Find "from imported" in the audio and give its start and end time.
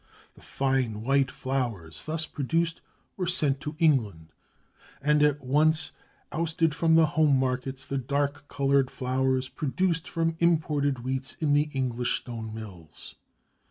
10.09-10.97